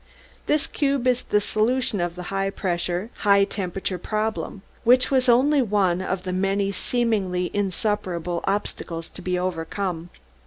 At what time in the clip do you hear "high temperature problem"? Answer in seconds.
3.17-4.63